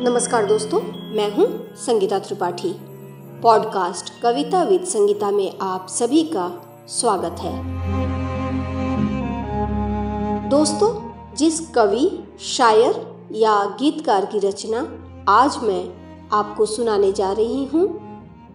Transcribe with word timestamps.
नमस्कार 0.00 0.46
दोस्तों, 0.46 0.80
मैं 1.16 1.34
हूँ 1.34 1.46
Sangeeta 1.76 2.18
Tripathi. 2.18 2.68
Podcast 3.42 4.22
Kavita 4.22 4.62
with 4.62 4.84
Sangeeta 4.84 5.30
में 5.30 5.58
आप 5.58 5.86
सभी 5.88 6.22
का 6.24 6.62
स्वागत 6.88 7.36
है। 7.40 7.52
दोस्तों, 10.48 11.10
जिस 11.34 11.60
कवि, 11.70 12.24
शायर 12.40 13.28
या 13.32 13.64
गीतकार 13.64 14.26
की 14.26 14.38
रचना 14.38 14.80
आज 15.28 15.58
मैं 15.62 15.84
आपको 16.32 16.66
सुनाने 16.66 17.12
जा 17.12 17.32
रही 17.32 17.64
हूँ, 17.64 17.84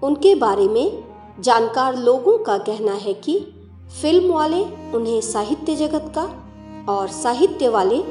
उनके 0.03 0.35
बारे 0.35 0.67
में 0.67 1.03
जानकार 1.39 1.95
लोगों 1.95 2.37
का 2.37 2.57
कहना 2.57 2.93
है 2.93 3.13
कि 3.13 3.39
फ़िल्म 4.01 4.33
वाले 4.33 4.63
उन्हें 4.93 5.21
साहित्य 5.21 5.75
जगत 5.75 6.11
का 6.17 6.25
और 6.93 7.07
साहित्य 7.07 7.69
वाले 7.69 8.01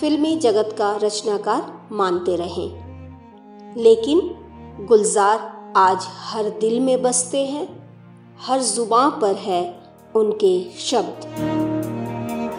फिल्मी 0.00 0.36
जगत 0.36 0.74
का 0.78 0.96
रचनाकार 0.96 1.81
मानते 1.92 2.36
रहे। 2.36 2.68
लेकिन 3.82 4.20
गुलजार 4.80 5.72
आज 5.76 6.06
हर 6.10 6.50
दिल 6.50 6.80
में 6.80 7.02
बसते 7.02 7.46
हैं, 7.46 7.66
हर 8.40 8.62
जुबां 8.62 9.10
पर 9.10 9.34
है 9.34 9.82
उनके 10.16 10.70
शब्द। 10.70 11.26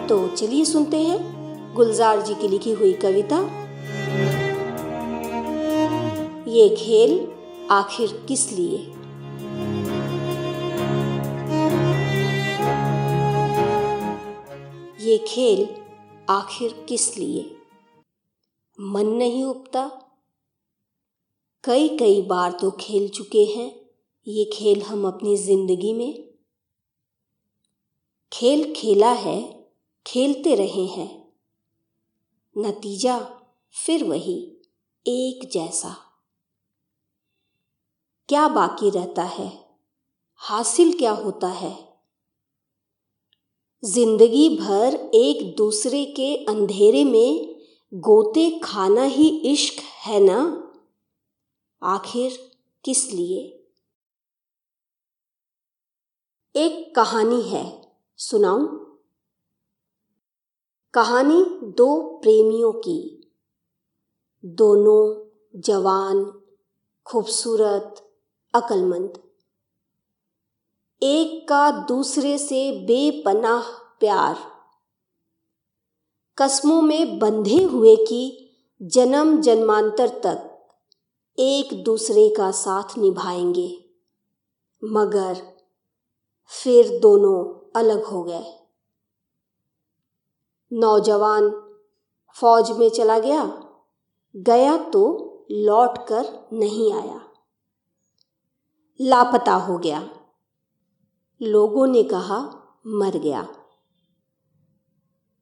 तो 0.08 0.28
चलिए 0.28 0.64
सुनते 0.64 0.96
हैं 0.96 1.34
गुलजार 1.74 2.22
जी 2.22 2.34
की 2.34 2.48
लिखी 2.48 2.72
हुई 2.72 2.92
कविता। 2.92 3.36
ये 6.48 6.68
खेल 6.68 7.28
आखिर 7.70 8.24
किस 8.28 8.52
लिए? 8.52 8.90
ये 15.10 15.18
खेल 15.18 15.68
आखिर 16.30 16.86
किस 16.88 17.18
लिए? 17.18 17.56
मन 18.80 19.06
नहीं 19.06 19.44
उपता 19.44 20.00
कई 21.64 21.88
कई 21.88 22.22
बार 22.22 22.52
तो 22.52 22.70
खेल 22.70 23.08
चुके 23.08 23.44
हैं, 23.44 23.80
ये 24.28 24.44
खेल 24.44 24.82
हम 24.82 25.06
अपनी 25.06 25.36
ज़िंदगी 25.36 25.92
में। 25.92 26.32
खेल 28.32 28.74
खेला 28.74 29.12
है, 29.12 29.66
खेलते 30.06 30.54
रहे 30.54 30.84
हैं। 30.86 31.32
नतीजा 32.58 33.18
फिर 33.74 34.04
वही, 34.04 34.56
एक 35.06 35.50
जैसा। 35.52 35.96
क्या 38.28 38.48
बाकी 38.48 38.90
रहता 38.90 39.22
है? 39.22 39.64
हासिल 40.36 40.98
क्या 40.98 41.12
होता 41.12 41.48
है? 41.48 41.94
ज़िंदगी 43.84 44.48
भर 44.48 45.10
एक 45.14 45.56
दूसरे 45.56 46.04
के 46.04 46.36
अंधेरे 46.36 47.04
में 47.04 47.53
गोते 47.94 48.60
खाना 48.64 49.02
ही 49.02 49.28
इश्क 49.28 49.82
है 49.82 50.20
ना? 50.20 50.72
आखिर 51.82 52.56
किस 52.84 53.12
लिए? 53.12 53.66
एक 56.56 56.94
कहानी 56.94 57.42
है, 57.42 57.96
सुनाऊं? 58.16 58.66
कहानी 60.94 61.44
दो 61.62 62.18
प्रेमियों 62.18 62.72
की। 62.72 63.32
दोनों 64.44 65.30
जवान, 65.60 66.42
खूबसूरत, 67.06 68.12
अकलमंद। 68.54 69.22
एक 71.02 71.48
का 71.48 71.70
दूसरे 71.70 72.38
से 72.38 72.72
बेपनाह 72.72 73.62
प्यार। 73.72 74.53
कस्मों 76.38 76.82
में 76.82 77.18
बंधे 77.18 77.62
हुए 77.62 77.96
कि 77.96 78.50
जन्म 78.82 79.40
जन्मांतर 79.40 80.08
तक 80.08 80.68
एक 81.38 81.84
दूसरे 81.84 82.34
का 82.36 82.50
साथ 82.50 82.98
निभाएँगे। 82.98 83.84
मगर 84.84 85.56
फिर 86.46 87.00
दोनों 87.00 87.70
अलग 87.80 88.04
हो 88.04 88.22
गए। 88.22 88.58
नौजवान 90.72 91.74
फौज 92.40 92.70
में 92.70 92.90
चला 92.90 93.18
गया। 93.18 93.62
गया 94.36 94.78
तो 94.78 95.30
लौट 95.50 95.98
कर 95.98 96.48
नहीं 96.52 96.92
आया। 96.92 97.28
लापता 99.00 99.54
हो 99.54 99.78
गया। 99.78 100.08
लोगों 101.42 101.86
ने 101.86 102.02
कहा, 102.02 102.38
मर 102.86 103.18
गया। 103.18 103.63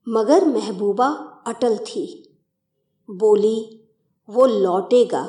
मगर 0.07 0.45
महबूबा 0.45 1.07
अटल 1.47 1.77
थी। 1.77 2.05
बोली, 3.09 3.89
वो 4.29 4.45
लौटेगा, 4.45 5.23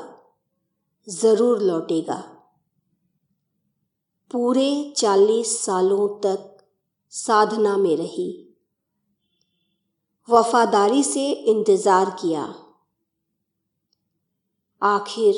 ज़रूर 1.08 1.62
लौटेगा। 1.62 2.16
पूरे 4.30 4.94
चालीस 4.96 5.64
सालों 5.64 6.08
तक 6.20 6.56
साधना 7.10 7.76
में 7.76 7.96
रही। 7.96 8.28
वफादारी 10.28 11.02
से 11.02 11.30
इंतज़ार 11.30 12.10
किया। 12.10 12.54
आखिर 14.82 15.34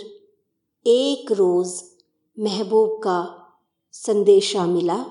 एक 0.86 1.32
रोज़ 1.32 1.82
महबूब 2.38 3.00
का 3.02 3.18
संदेशा 3.92 4.66
मिला, 4.66 5.04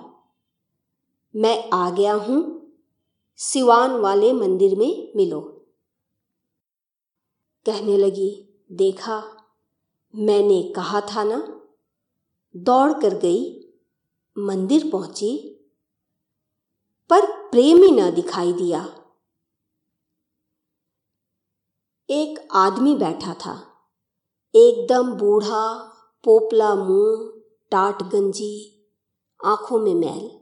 मैं 1.33 1.69
आ 1.69 1.89
गया 1.89 2.13
हूँ 2.13 2.64
सिवान 3.37 3.91
वाले 3.91 4.33
मंदिर 4.33 4.77
में 4.77 5.13
मिलो। 5.15 5.41
कहने 7.65 7.97
लगी, 7.97 8.59
देखा, 8.71 9.47
मैंने 10.15 10.73
कहा 10.75 11.01
था 11.01 11.23
ना, 11.23 11.61
दौड़ 12.55 12.93
कर 12.93 13.13
गई, 13.13 13.69
मंदिर 14.37 14.91
पहुँची, 14.91 15.59
पर 17.09 17.25
प्रेम 17.25 17.77
ही 17.77 17.91
ना 17.91 18.09
दिखाई 18.09 18.53
दिया। 18.53 19.01
एक 22.09 22.47
आदमी 22.51 22.95
बैठा 22.95 23.33
था, 23.33 23.73
एकदम 24.55 25.13
बूढ़ा, 25.13 25.77
पोपला 26.23 26.75
मुँह, 26.75 27.41
टाट 27.71 28.03
गंजी, 28.03 28.85
आँखों 29.45 29.79
में 29.79 29.95
मैल। 29.95 30.39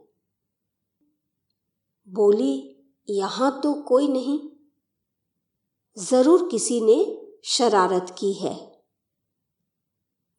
बोली 2.08 2.70
यहाँ 3.08 3.50
तो 3.62 3.72
कोई 3.82 4.08
नहीं। 4.08 4.38
ज़रूर 5.96 6.48
किसी 6.50 6.80
ने 6.80 6.96
शरारत 7.46 8.14
की 8.18 8.32
है। 8.32 8.54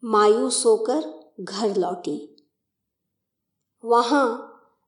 मायूस 0.04 0.66
होकर 0.66 1.04
घर 1.42 1.76
लौटी। 1.78 2.18
वहाँ 3.84 4.28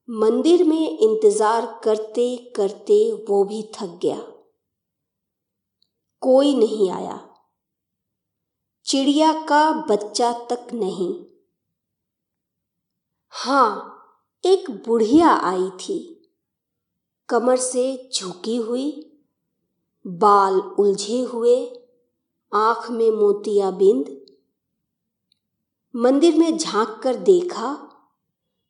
मंदिर 0.10 0.64
में 0.64 0.98
इंतज़ार 1.00 1.66
करते 1.84 2.36
करते 2.56 3.00
वो 3.30 3.44
भी 3.44 3.62
थक 3.76 4.00
गया। 4.04 4.20
कोई 6.22 6.54
नहीं 6.56 6.90
आया। 6.92 7.20
चिड़िया 8.86 9.32
का 9.44 9.72
बच्चा 9.90 10.32
तक 10.50 10.68
नहीं। 10.74 11.14
हाँ 13.34 13.94
एक 14.44 14.70
बुढ़िया 14.88 15.30
आई 15.30 15.70
थी। 15.80 15.98
कमर 17.30 17.58
से 17.58 18.10
झुकी 18.14 18.56
हुई, 18.56 19.20
बाल 20.08 20.60
उलझे 20.60 21.22
हुए, 21.22 21.84
आँख 22.54 22.92
में 22.92 23.12
मोतिया 23.12 23.72
बिंद। 23.72 24.26
मंदिर 25.96 26.36
में 26.36 26.58
झाँक 26.58 27.00
कर 27.04 27.16
देखा, 27.16 27.74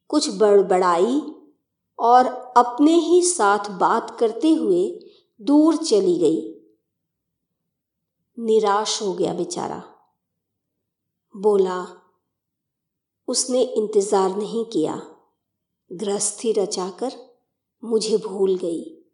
कुछ 0.07 0.37
बड़बड़ाई 0.37 1.21
और 1.99 2.27
अपने 2.57 2.91
ही 2.91 3.21
साथ 3.21 3.69
बात 3.69 4.19
करते 4.19 4.53
हुए 4.53 5.09
दूर 5.41 5.75
चली 5.75 6.17
गई। 6.17 6.53
निराश 8.39 9.01
हो 9.01 9.13
गया 9.13 9.33
बेचारा। 9.33 9.83
बोला, 11.37 11.87
उसने 13.27 13.61
इंतज़ार 13.61 14.35
नहीं 14.35 14.65
किया 14.65 15.01
गृहस्थी 15.93 16.51
रचाकर 16.51 17.26
मुझे 17.83 18.17
भूल 18.17 18.57
गई। 18.57 19.05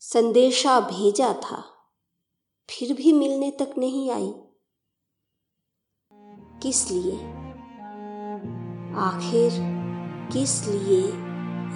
संदेशा 0.00 0.80
भेजा 0.80 1.32
था, 1.32 1.64
फिर 2.70 2.96
भी 2.96 3.12
मिलने 3.12 3.50
तक 3.50 3.74
नहीं 3.78 4.10
आई। 4.10 4.32
किस 6.62 6.90
लिए? 6.90 7.16
आखिर 8.96 9.50
किस 10.32 10.66
लिए 10.66 11.00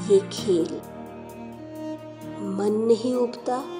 ये 0.08 0.20
खेल? 0.28 0.80
मन 2.42 2.72
नहीं 2.72 3.14
उबता। 3.14 3.77